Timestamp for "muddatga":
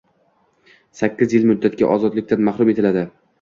1.49-1.91